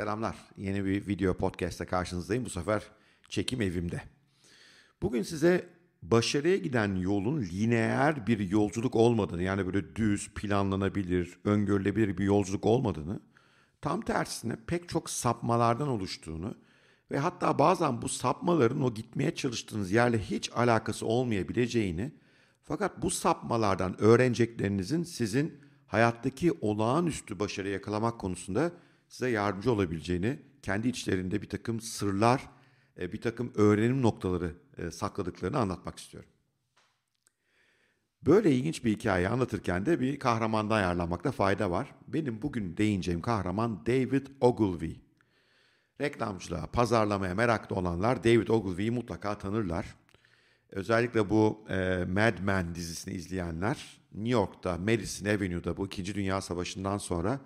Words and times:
Selamlar. 0.00 0.36
Yeni 0.56 0.84
bir 0.84 1.06
video 1.06 1.34
podcast'te 1.34 1.84
karşınızdayım. 1.84 2.44
Bu 2.44 2.50
sefer 2.50 2.82
çekim 3.28 3.62
evimde. 3.62 4.02
Bugün 5.02 5.22
size 5.22 5.68
başarıya 6.02 6.56
giden 6.56 6.96
yolun 6.96 7.42
lineer 7.42 8.26
bir 8.26 8.50
yolculuk 8.50 8.96
olmadığını, 8.96 9.42
yani 9.42 9.66
böyle 9.66 9.96
düz, 9.96 10.30
planlanabilir, 10.34 11.38
öngörülebilir 11.44 12.18
bir 12.18 12.24
yolculuk 12.24 12.66
olmadığını, 12.66 13.20
tam 13.80 14.00
tersine 14.00 14.56
pek 14.66 14.88
çok 14.88 15.10
sapmalardan 15.10 15.88
oluştuğunu 15.88 16.54
ve 17.10 17.18
hatta 17.18 17.58
bazen 17.58 18.02
bu 18.02 18.08
sapmaların 18.08 18.82
o 18.82 18.94
gitmeye 18.94 19.34
çalıştığınız 19.34 19.92
yerle 19.92 20.18
hiç 20.18 20.50
alakası 20.52 21.06
olmayabileceğini, 21.06 22.12
fakat 22.62 23.02
bu 23.02 23.10
sapmalardan 23.10 24.00
öğreneceklerinizin 24.00 25.02
sizin 25.02 25.60
hayattaki 25.86 26.52
olağanüstü 26.52 27.40
başarı 27.40 27.68
yakalamak 27.68 28.18
konusunda 28.18 28.72
size 29.10 29.30
yardımcı 29.30 29.72
olabileceğini, 29.72 30.38
kendi 30.62 30.88
içlerinde 30.88 31.42
bir 31.42 31.48
takım 31.48 31.80
sırlar, 31.80 32.48
e, 32.98 33.12
bir 33.12 33.20
takım 33.20 33.52
öğrenim 33.54 34.02
noktaları 34.02 34.54
e, 34.78 34.90
sakladıklarını 34.90 35.58
anlatmak 35.58 35.98
istiyorum. 35.98 36.30
Böyle 38.22 38.52
ilginç 38.52 38.84
bir 38.84 38.92
hikaye 38.92 39.28
anlatırken 39.28 39.86
de 39.86 40.00
bir 40.00 40.18
kahramandan 40.18 40.76
ayarlanmakta 40.76 41.32
fayda 41.32 41.70
var. 41.70 41.94
Benim 42.08 42.42
bugün 42.42 42.76
değineceğim 42.76 43.20
kahraman 43.20 43.86
David 43.86 44.26
Ogilvy. 44.40 44.94
Reklamcılığa, 46.00 46.66
pazarlamaya 46.66 47.34
meraklı 47.34 47.76
olanlar 47.76 48.24
David 48.24 48.48
Ogilvy'yi 48.48 48.90
mutlaka 48.90 49.38
tanırlar. 49.38 49.86
Özellikle 50.70 51.30
bu 51.30 51.64
e, 51.68 52.04
Mad 52.08 52.38
Men 52.38 52.74
dizisini 52.74 53.14
izleyenler 53.14 54.00
New 54.12 54.30
York'ta, 54.30 54.78
Madison 54.78 55.26
Avenue'da 55.26 55.76
bu 55.76 55.86
2. 55.86 56.14
Dünya 56.14 56.40
Savaşı'ndan 56.40 56.98
sonra 56.98 57.40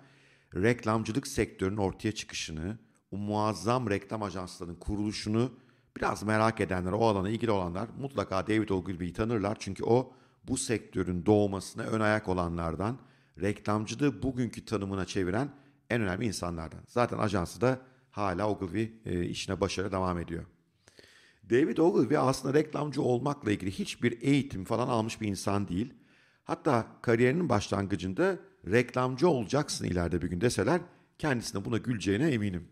reklamcılık 0.55 1.27
sektörünün 1.27 1.77
ortaya 1.77 2.11
çıkışını, 2.11 2.77
o 3.11 3.17
muazzam 3.17 3.89
reklam 3.89 4.23
ajanslarının 4.23 4.75
kuruluşunu 4.75 5.51
biraz 5.97 6.23
merak 6.23 6.61
edenler, 6.61 6.91
o 6.91 7.07
alana 7.07 7.29
ilgili 7.29 7.51
olanlar 7.51 7.87
mutlaka 7.99 8.47
David 8.47 8.69
Ogilvy'yi 8.69 9.13
tanırlar. 9.13 9.57
Çünkü 9.59 9.83
o 9.83 10.13
bu 10.43 10.57
sektörün 10.57 11.25
doğmasına 11.25 11.83
ön 11.83 11.99
ayak 11.99 12.27
olanlardan, 12.27 12.99
reklamcılığı 13.41 14.23
bugünkü 14.23 14.65
tanımına 14.65 15.05
çeviren 15.05 15.49
en 15.89 16.01
önemli 16.01 16.25
insanlardan. 16.25 16.79
Zaten 16.87 17.17
ajansı 17.17 17.61
da 17.61 17.79
hala 18.11 18.49
Ogilvy 18.49 18.87
e, 19.05 19.25
işine 19.25 19.61
başarı 19.61 19.91
devam 19.91 20.19
ediyor. 20.19 20.45
David 21.49 21.77
Ogilvy 21.77 22.17
aslında 22.17 22.53
reklamcı 22.53 23.01
olmakla 23.01 23.51
ilgili 23.51 23.71
hiçbir 23.71 24.21
eğitim 24.21 24.65
falan 24.65 24.87
almış 24.87 25.21
bir 25.21 25.27
insan 25.27 25.67
değil. 25.67 25.93
Hatta 26.43 26.87
kariyerinin 27.01 27.49
başlangıcında 27.49 28.39
reklamcı 28.71 29.29
olacaksın 29.29 29.85
ileride 29.85 30.21
bir 30.21 30.27
gün 30.27 30.41
deseler 30.41 30.81
kendisine 31.19 31.65
buna 31.65 31.77
güleceğine 31.77 32.29
eminim. 32.29 32.67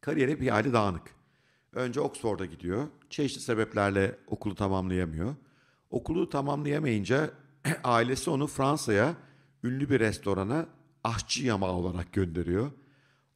Kariyeri 0.00 0.40
bir 0.40 0.54
aile 0.54 0.72
dağınık. 0.72 1.02
Önce 1.72 2.00
Oxford'a 2.00 2.46
gidiyor. 2.46 2.88
Çeşitli 3.10 3.40
sebeplerle 3.40 4.18
okulu 4.26 4.54
tamamlayamıyor. 4.54 5.34
Okulu 5.90 6.28
tamamlayamayınca 6.28 7.30
ailesi 7.84 8.30
onu 8.30 8.46
Fransa'ya 8.46 9.14
ünlü 9.64 9.90
bir 9.90 10.00
restorana 10.00 10.66
aşçı 11.04 11.46
yamağı 11.46 11.72
olarak 11.72 12.12
gönderiyor. 12.12 12.70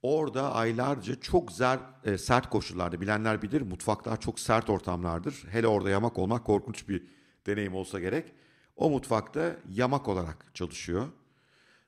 Orada 0.03 0.55
aylarca 0.55 1.21
çok 1.21 1.53
zer, 1.53 1.79
e, 2.05 2.19
sert 2.19 2.51
koşullarda 2.51 3.01
bilenler 3.01 3.43
bilir 3.43 3.61
mutfaklar 3.63 4.21
çok 4.21 4.41
sert 4.41 4.71
ortamlardır. 4.71 5.45
Hele 5.51 5.67
orada 5.67 5.91
yamak 5.91 6.19
olmak 6.19 6.45
korkunç 6.45 6.89
bir 6.89 7.07
deneyim 7.47 7.75
olsa 7.75 8.01
gerek. 8.01 8.33
O 8.77 8.91
mutfakta 8.91 9.57
yamak 9.69 10.09
olarak 10.09 10.55
çalışıyor. 10.55 11.09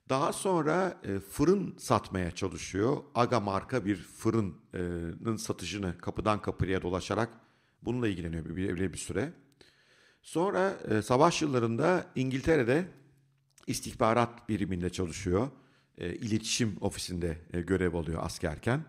Daha 0.09 0.33
sonra 0.33 1.01
e, 1.05 1.21
fırın 1.21 1.75
satmaya 1.79 2.31
çalışıyor. 2.31 2.97
Aga 3.15 3.41
marka 3.41 3.85
bir 3.85 3.97
fırının 3.97 5.37
satışını 5.37 5.99
kapıdan 5.99 6.43
kapıya 6.43 6.83
dolaşarak 6.83 7.29
bununla 7.83 8.09
ilgileniyor 8.09 8.45
bir, 8.45 8.57
bir, 8.57 8.93
bir 8.93 8.99
süre. 8.99 9.33
Sonra 10.23 10.77
e, 10.91 11.03
savaş 11.03 11.43
yıllarında 11.43 12.07
İngiltere'de 12.15 12.89
istihbarat 13.67 14.49
biriminde 14.49 14.91
çalışıyor. 14.91 15.49
E, 15.99 16.15
iletişim 16.15 16.77
ofisinde 16.81 17.39
e, 17.53 17.61
görev 17.61 17.95
alıyor 17.95 18.23
askerken. 18.25 18.85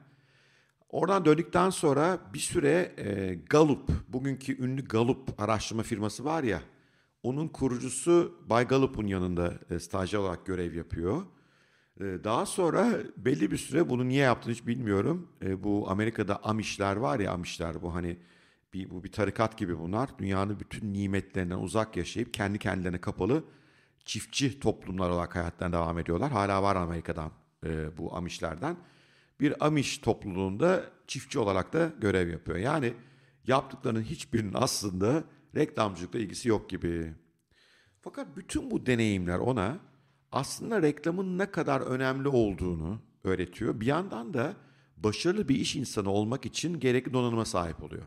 Oradan 0.89 1.25
döndükten 1.25 1.69
sonra 1.69 2.19
bir 2.33 2.39
süre 2.39 2.93
e, 2.97 3.33
Gallup, 3.49 3.89
bugünkü 4.07 4.63
ünlü 4.63 4.87
Gallup 4.87 5.41
araştırma 5.41 5.83
firması 5.83 6.25
var 6.25 6.43
ya, 6.43 6.61
onun 7.23 7.47
kurucusu 7.47 8.39
Bay 8.45 8.67
Gallup'un 8.67 9.07
yanında 9.07 9.53
e, 9.69 9.79
stajyer 9.79 10.19
olarak 10.19 10.45
görev 10.45 10.73
yapıyor. 10.73 11.21
E, 11.99 12.03
daha 12.03 12.45
sonra 12.45 12.97
belli 13.17 13.51
bir 13.51 13.57
süre 13.57 13.89
bunu 13.89 14.07
niye 14.07 14.23
yaptığını 14.23 14.53
hiç 14.53 14.67
bilmiyorum. 14.67 15.27
E, 15.41 15.63
bu 15.63 15.89
Amerika'da 15.89 16.43
Amişler 16.43 16.95
var 16.95 17.19
ya 17.19 17.31
Amişler 17.31 17.81
bu 17.81 17.95
hani 17.95 18.17
bir, 18.73 18.89
bu 18.89 19.03
bir 19.03 19.11
tarikat 19.11 19.57
gibi 19.57 19.79
bunlar. 19.79 20.09
Dünyanın 20.19 20.59
bütün 20.59 20.93
nimetlerinden 20.93 21.59
uzak 21.59 21.97
yaşayıp 21.97 22.33
kendi 22.33 22.59
kendilerine 22.59 23.01
kapalı 23.01 23.43
çiftçi 24.05 24.59
toplumlar 24.59 25.09
olarak 25.09 25.35
hayatlarına 25.35 25.75
devam 25.75 25.99
ediyorlar. 25.99 26.31
Hala 26.31 26.63
var 26.63 26.75
Amerika'dan 26.75 27.31
e, 27.65 27.97
bu 27.97 28.15
Amişlerden. 28.15 28.77
Bir 29.39 29.65
Amiş 29.65 29.97
topluluğunda 29.97 30.83
çiftçi 31.07 31.39
olarak 31.39 31.73
da 31.73 31.91
görev 32.01 32.29
yapıyor. 32.29 32.57
Yani 32.57 32.93
yaptıklarının 33.47 34.01
hiçbirinin 34.01 34.53
aslında 34.53 35.23
reklamcılıkla 35.55 36.19
ilgisi 36.19 36.49
yok 36.49 36.69
gibi. 36.69 37.13
Fakat 38.01 38.37
bütün 38.37 38.71
bu 38.71 38.85
deneyimler 38.85 39.39
ona 39.39 39.79
aslında 40.31 40.81
reklamın 40.81 41.37
ne 41.37 41.51
kadar 41.51 41.81
önemli 41.81 42.27
olduğunu 42.27 43.01
öğretiyor. 43.23 43.79
Bir 43.79 43.85
yandan 43.85 44.33
da 44.33 44.53
başarılı 44.97 45.49
bir 45.49 45.55
iş 45.55 45.75
insanı 45.75 46.09
olmak 46.09 46.45
için 46.45 46.79
gerekli 46.79 47.13
donanıma 47.13 47.45
sahip 47.45 47.83
oluyor. 47.83 48.03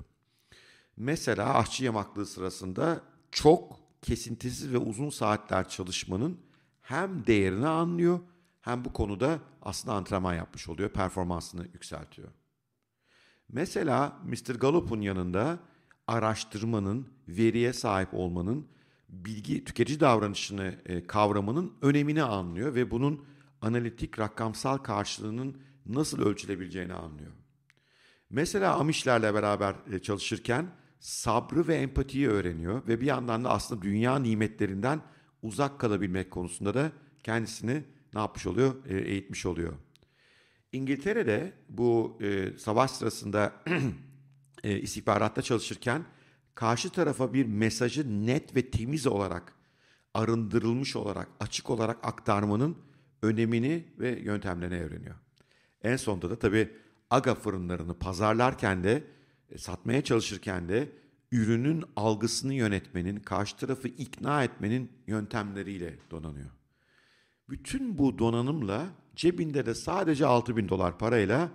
Mesela 0.96 1.54
aşçı 1.54 1.84
yamaklığı 1.84 2.26
sırasında 2.26 3.00
çok 3.30 3.80
kesintisiz 4.02 4.72
ve 4.72 4.78
uzun 4.78 5.10
saatler 5.10 5.68
çalışmanın 5.68 6.40
hem 6.80 7.26
değerini 7.26 7.66
anlıyor 7.66 8.20
hem 8.60 8.84
bu 8.84 8.92
konuda 8.92 9.38
aslında 9.62 9.94
antrenman 9.94 10.34
yapmış 10.34 10.68
oluyor, 10.68 10.90
performansını 10.90 11.62
yükseltiyor. 11.62 12.28
Mesela 13.48 14.20
Mr. 14.24 14.54
Gallup'un 14.54 15.00
yanında 15.00 15.58
araştırmanın, 16.12 17.08
veriye 17.28 17.72
sahip 17.72 18.14
olmanın, 18.14 18.66
bilgi 19.08 19.64
tüketici 19.64 20.00
davranışını 20.00 20.74
e, 20.86 21.06
kavramanın 21.06 21.72
önemini 21.82 22.22
anlıyor 22.22 22.74
ve 22.74 22.90
bunun 22.90 23.24
analitik 23.60 24.18
rakamsal 24.18 24.78
karşılığının 24.78 25.56
nasıl 25.86 26.22
ölçülebileceğini 26.22 26.94
anlıyor. 26.94 27.32
Mesela 28.30 28.78
Amişlerle 28.78 29.34
beraber 29.34 29.74
e, 29.92 29.98
çalışırken 29.98 30.66
sabrı 31.00 31.68
ve 31.68 31.74
empatiyi 31.74 32.28
öğreniyor 32.28 32.88
ve 32.88 33.00
bir 33.00 33.06
yandan 33.06 33.44
da 33.44 33.50
aslında 33.50 33.82
dünya 33.82 34.18
nimetlerinden 34.18 35.00
uzak 35.42 35.78
kalabilmek 35.78 36.30
konusunda 36.30 36.74
da 36.74 36.92
kendisini 37.22 37.84
ne 38.14 38.20
yapmış 38.20 38.46
oluyor? 38.46 38.74
E, 38.88 38.98
eğitmiş 38.98 39.46
oluyor. 39.46 39.72
İngiltere'de 40.72 41.52
bu 41.68 42.18
e, 42.20 42.58
savaş 42.58 42.90
sırasında 42.90 43.52
e, 44.64 44.80
istihbaratta 44.80 45.42
çalışırken 45.42 46.04
karşı 46.54 46.90
tarafa 46.90 47.32
bir 47.34 47.46
mesajı 47.46 48.26
net 48.26 48.56
ve 48.56 48.70
temiz 48.70 49.06
olarak 49.06 49.52
arındırılmış 50.14 50.96
olarak 50.96 51.28
açık 51.40 51.70
olarak 51.70 51.98
aktarmanın 52.02 52.76
önemini 53.22 53.84
ve 53.98 54.20
yöntemlerini 54.20 54.80
öğreniyor. 54.80 55.14
En 55.82 55.96
sonunda 55.96 56.30
da 56.30 56.38
tabii 56.38 56.70
aga 57.10 57.34
fırınlarını 57.34 57.98
pazarlarken 57.98 58.84
de 58.84 59.04
e, 59.50 59.58
satmaya 59.58 60.04
çalışırken 60.04 60.68
de 60.68 60.88
ürünün 61.32 61.84
algısını 61.96 62.54
yönetmenin, 62.54 63.16
karşı 63.16 63.56
tarafı 63.56 63.88
ikna 63.88 64.44
etmenin 64.44 64.92
yöntemleriyle 65.06 65.98
donanıyor. 66.10 66.50
Bütün 67.48 67.98
bu 67.98 68.18
donanımla 68.18 68.86
cebinde 69.16 69.66
de 69.66 69.74
sadece 69.74 70.26
6 70.26 70.56
bin 70.56 70.68
dolar 70.68 70.98
parayla 70.98 71.48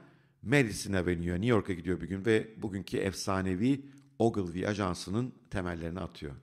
Madison 0.48 0.94
Avenue'ya 0.94 1.34
New 1.34 1.48
York'a 1.48 1.74
gidiyor 1.74 2.02
bir 2.02 2.08
gün 2.08 2.26
ve 2.26 2.48
bugünkü 2.58 2.98
efsanevi 2.98 3.86
Ogilvy 4.20 4.68
ajansının 4.68 5.34
temellerini 5.50 6.00
atıyor. 6.00 6.36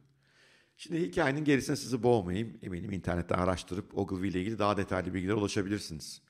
Şimdi 0.77 1.01
hikayenin 1.01 1.45
gerisine 1.45 1.77
sizi 1.77 2.03
boğmayayım. 2.03 2.59
Eminim 2.63 2.93
internetten 2.93 3.39
araştırıp 3.39 3.99
Ogilvy 3.99 4.29
ile 4.29 4.41
ilgili 4.41 4.59
daha 4.59 4.77
detaylı 4.77 5.15
bilgilere 5.15 5.35
ulaşabilirsiniz. 5.35 6.23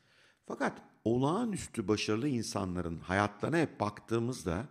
Fakat 0.47 0.83
olağanüstü 1.05 1.89
başarılı 1.89 2.29
insanların 2.29 2.99
hayatlarına 2.99 3.59
hep 3.59 3.81
baktığımızda 3.81 4.67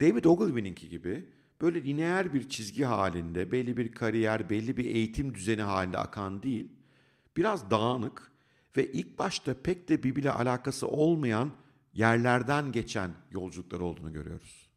David 0.00 0.24
Ogilvy'ninki 0.24 0.88
gibi 0.88 1.28
böyle 1.60 1.84
lineer 1.84 2.34
bir 2.34 2.48
çizgi 2.48 2.84
halinde 2.84 3.52
belli 3.52 3.76
bir 3.76 3.92
kariyer, 3.92 4.50
belli 4.50 4.76
bir 4.76 4.84
eğitim 4.84 5.34
düzeni 5.34 5.62
halinde 5.62 5.98
akan 5.98 6.42
değil, 6.42 6.72
biraz 7.36 7.70
dağınık 7.70 8.32
ve 8.76 8.92
ilk 8.92 9.18
başta 9.18 9.54
pek 9.62 9.88
de 9.88 10.02
birbiriyle 10.02 10.32
alakası 10.32 10.88
olmayan 10.88 11.52
yerlerden 11.94 12.72
geçen 12.72 13.10
yolculuklar 13.30 13.80
olduğunu 13.80 14.12
görüyoruz. 14.12 14.68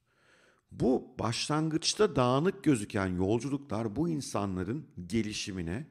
Bu 0.71 1.15
başlangıçta 1.19 2.15
dağınık 2.15 2.63
gözüken 2.63 3.07
yolculuklar 3.07 3.95
bu 3.95 4.09
insanların 4.09 4.87
gelişimine 5.07 5.87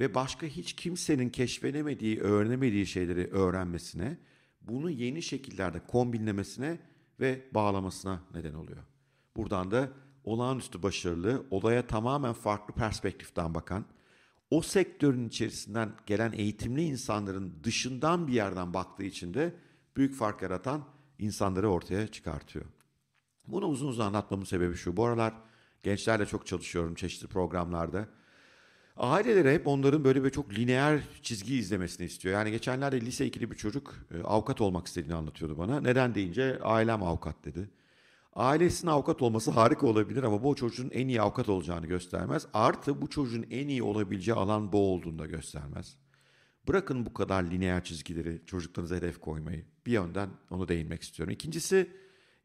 ve 0.00 0.14
başka 0.14 0.46
hiç 0.46 0.72
kimsenin 0.72 1.30
keşfedemediği, 1.30 2.20
öğrenemediği 2.20 2.86
şeyleri 2.86 3.26
öğrenmesine, 3.26 4.18
bunu 4.60 4.90
yeni 4.90 5.22
şekillerde 5.22 5.80
kombinlemesine 5.86 6.78
ve 7.20 7.46
bağlamasına 7.54 8.22
neden 8.34 8.54
oluyor. 8.54 8.82
Buradan 9.36 9.70
da 9.70 9.88
olağanüstü 10.24 10.82
başarılı, 10.82 11.46
olaya 11.50 11.86
tamamen 11.86 12.32
farklı 12.32 12.74
perspektiften 12.74 13.54
bakan, 13.54 13.84
o 14.50 14.62
sektörün 14.62 15.28
içerisinden 15.28 15.92
gelen 16.06 16.32
eğitimli 16.32 16.82
insanların 16.82 17.54
dışından 17.64 18.28
bir 18.28 18.32
yerden 18.32 18.74
baktığı 18.74 19.04
için 19.04 19.34
de 19.34 19.54
büyük 20.00 20.14
fark 20.14 20.42
yaratan 20.42 20.84
insanları 21.18 21.70
ortaya 21.70 22.06
çıkartıyor. 22.08 22.64
Bunu 23.46 23.66
uzun 23.66 23.88
uzun 23.88 24.04
anlatmamın 24.04 24.44
sebebi 24.44 24.74
şu. 24.74 24.96
Bu 24.96 25.04
aralar 25.04 25.34
gençlerle 25.82 26.26
çok 26.26 26.46
çalışıyorum 26.46 26.94
çeşitli 26.94 27.26
programlarda. 27.26 28.08
Aileleri 28.96 29.54
hep 29.54 29.66
onların 29.66 30.04
böyle 30.04 30.24
bir 30.24 30.30
çok 30.30 30.52
lineer 30.52 31.00
çizgi 31.22 31.56
izlemesini 31.56 32.06
istiyor. 32.06 32.34
Yani 32.34 32.50
geçenlerde 32.50 33.00
lise 33.00 33.28
2'li 33.28 33.50
bir 33.50 33.56
çocuk 33.56 33.94
e, 34.10 34.22
avukat 34.22 34.60
olmak 34.60 34.86
istediğini 34.86 35.14
anlatıyordu 35.14 35.58
bana. 35.58 35.80
Neden 35.80 36.14
deyince 36.14 36.58
ailem 36.62 37.02
avukat 37.02 37.44
dedi. 37.44 37.70
Ailesinin 38.34 38.90
avukat 38.90 39.22
olması 39.22 39.50
harika 39.50 39.86
olabilir 39.86 40.22
ama 40.22 40.44
bu 40.44 40.54
çocuğun 40.54 40.90
en 40.90 41.08
iyi 41.08 41.22
avukat 41.22 41.48
olacağını 41.48 41.86
göstermez. 41.86 42.46
Artı 42.54 43.02
bu 43.02 43.10
çocuğun 43.10 43.46
en 43.50 43.68
iyi 43.68 43.82
olabileceği 43.82 44.34
alan 44.34 44.72
bu 44.72 44.92
olduğunu 44.92 45.18
da 45.18 45.26
göstermez. 45.26 45.96
Bırakın 46.68 47.06
bu 47.06 47.14
kadar 47.14 47.42
lineer 47.42 47.84
çizgileri 47.84 48.42
çocuklarınıza 48.46 48.96
hedef 48.96 49.20
koymayı. 49.20 49.64
Bir 49.86 49.92
yönden 49.92 50.28
onu 50.50 50.68
değinmek 50.68 51.02
istiyorum. 51.02 51.34
İkincisi 51.34 51.90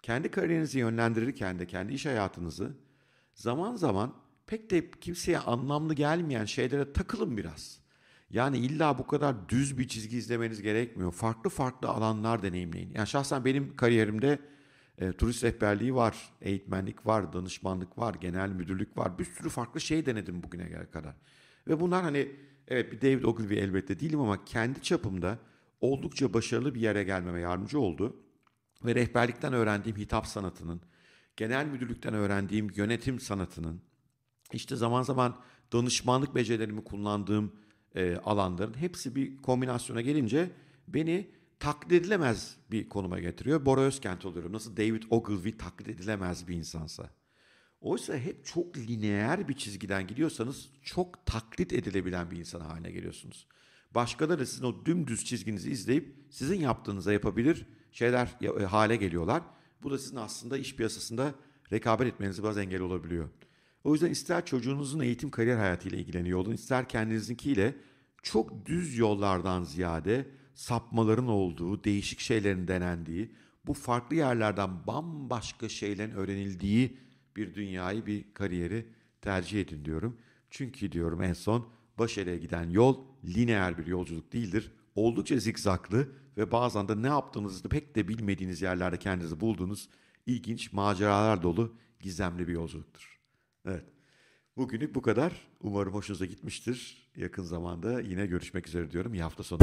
kendi 0.01 0.31
kariyerinizi 0.31 0.79
yönlendirirken 0.79 1.59
de 1.59 1.67
kendi 1.67 1.93
iş 1.93 2.05
hayatınızı 2.05 2.77
zaman 3.33 3.75
zaman 3.75 4.13
pek 4.47 4.69
de 4.69 4.91
kimseye 4.91 5.39
anlamlı 5.39 5.93
gelmeyen 5.93 6.45
şeylere 6.45 6.93
takılın 6.93 7.37
biraz. 7.37 7.79
Yani 8.29 8.57
illa 8.57 8.97
bu 8.97 9.07
kadar 9.07 9.49
düz 9.49 9.77
bir 9.77 9.87
çizgi 9.87 10.17
izlemeniz 10.17 10.61
gerekmiyor. 10.61 11.11
Farklı 11.11 11.49
farklı 11.49 11.87
alanlar 11.87 12.43
deneyimleyin. 12.43 12.91
Yani 12.93 13.07
şahsen 13.07 13.45
benim 13.45 13.75
kariyerimde 13.75 14.39
e, 14.97 15.11
turist 15.11 15.43
rehberliği 15.43 15.95
var, 15.95 16.33
eğitmenlik 16.41 17.05
var, 17.05 17.33
danışmanlık 17.33 17.97
var, 17.97 18.13
genel 18.13 18.49
müdürlük 18.49 18.97
var. 18.97 19.19
Bir 19.19 19.25
sürü 19.25 19.49
farklı 19.49 19.81
şey 19.81 20.05
denedim 20.05 20.43
bugüne 20.43 20.89
kadar. 20.91 21.15
Ve 21.67 21.79
bunlar 21.79 22.03
hani 22.03 22.31
evet 22.67 22.91
bir 22.91 23.01
David 23.01 23.23
Ogilvy 23.23 23.59
elbette 23.59 23.99
değilim 23.99 24.19
ama 24.19 24.45
kendi 24.45 24.81
çapımda 24.81 25.39
oldukça 25.81 26.33
başarılı 26.33 26.75
bir 26.75 26.81
yere 26.81 27.03
gelmeme 27.03 27.39
yardımcı 27.39 27.79
oldu. 27.79 28.15
Ve 28.85 28.95
rehberlikten 28.95 29.53
öğrendiğim 29.53 29.97
hitap 29.97 30.27
sanatının, 30.27 30.81
genel 31.35 31.65
müdürlükten 31.65 32.13
öğrendiğim 32.13 32.71
yönetim 32.75 33.19
sanatının, 33.19 33.81
işte 34.53 34.75
zaman 34.75 35.03
zaman 35.03 35.35
danışmanlık 35.73 36.35
becerilerimi 36.35 36.83
kullandığım 36.83 37.51
e, 37.95 38.15
alanların 38.15 38.77
hepsi 38.77 39.15
bir 39.15 39.37
kombinasyona 39.37 40.01
gelince 40.01 40.51
beni 40.87 41.29
taklit 41.59 41.91
edilemez 41.91 42.57
bir 42.71 42.89
konuma 42.89 43.19
getiriyor. 43.19 43.65
Bora 43.65 43.81
Özkent 43.81 44.25
oluyorum. 44.25 44.53
Nasıl 44.53 44.77
David 44.77 45.03
Ogilvy 45.09 45.57
taklit 45.57 45.87
edilemez 45.87 46.47
bir 46.47 46.55
insansa. 46.55 47.09
Oysa 47.81 48.17
hep 48.17 48.45
çok 48.45 48.77
lineer 48.77 49.47
bir 49.47 49.53
çizgiden 49.53 50.07
gidiyorsanız 50.07 50.69
çok 50.83 51.25
taklit 51.25 51.73
edilebilen 51.73 52.31
bir 52.31 52.37
insan 52.37 52.59
haline 52.59 52.91
geliyorsunuz. 52.91 53.47
Başkaları 53.95 54.47
sizin 54.47 54.65
o 54.65 54.85
dümdüz 54.85 55.25
çizginizi 55.25 55.71
izleyip 55.71 56.15
sizin 56.29 56.59
yaptığınıza 56.59 57.13
yapabilir 57.13 57.65
şeyler 57.91 58.37
e, 58.41 58.65
hale 58.65 58.95
geliyorlar. 58.95 59.43
Bu 59.83 59.91
da 59.91 59.97
sizin 59.97 60.15
aslında 60.15 60.57
iş 60.57 60.75
piyasasında 60.75 61.35
rekabet 61.71 62.07
etmenizi 62.07 62.43
biraz 62.43 62.57
engel 62.57 62.81
olabiliyor. 62.81 63.29
O 63.83 63.93
yüzden 63.93 64.09
ister 64.09 64.45
çocuğunuzun 64.45 64.99
eğitim 64.99 65.31
kariyer 65.31 65.57
hayatıyla 65.57 65.97
ilgileniyor 65.97 66.39
olun, 66.39 66.53
ister 66.53 66.89
kendinizinkiyle 66.89 67.75
çok 68.23 68.65
düz 68.65 68.97
yollardan 68.97 69.63
ziyade 69.63 70.27
sapmaların 70.55 71.27
olduğu, 71.27 71.83
değişik 71.83 72.19
şeylerin 72.19 72.67
denendiği, 72.67 73.31
bu 73.67 73.73
farklı 73.73 74.15
yerlerden 74.15 74.87
bambaşka 74.87 75.69
şeylerin 75.69 76.11
öğrenildiği 76.11 76.97
bir 77.35 77.55
dünyayı, 77.55 78.05
bir 78.05 78.33
kariyeri 78.33 78.85
tercih 79.21 79.61
edin 79.61 79.85
diyorum. 79.85 80.17
Çünkü 80.49 80.91
diyorum 80.91 81.21
en 81.21 81.33
son 81.33 81.67
başarıya 81.99 82.37
giden 82.37 82.69
yol 82.69 82.97
lineer 83.23 83.77
bir 83.77 83.87
yolculuk 83.87 84.33
değildir. 84.33 84.71
Oldukça 84.95 85.37
zikzaklı 85.37 86.07
ve 86.37 86.51
bazen 86.51 86.87
de 86.87 87.01
ne 87.01 87.07
yaptığınızı 87.07 87.69
pek 87.69 87.95
de 87.95 88.07
bilmediğiniz 88.07 88.61
yerlerde 88.61 88.99
kendinizi 88.99 89.39
bulduğunuz 89.39 89.89
ilginç 90.25 90.73
maceralar 90.73 91.43
dolu 91.43 91.73
gizemli 91.99 92.47
bir 92.47 92.53
yolculuktur. 92.53 93.19
Evet. 93.65 93.85
Bugünlük 94.57 94.95
bu 94.95 95.01
kadar. 95.01 95.47
Umarım 95.61 95.93
hoşunuza 95.93 96.25
gitmiştir. 96.25 97.09
Yakın 97.15 97.43
zamanda 97.43 98.01
yine 98.01 98.25
görüşmek 98.25 98.67
üzere 98.67 98.91
diyorum. 98.91 99.13
İyi 99.13 99.23
hafta 99.23 99.43
sonu. 99.43 99.59